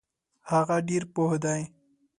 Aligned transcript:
هغه 0.49 0.75
ډیر 0.87 1.03
پوه 1.13 1.35
دی. 1.43 1.61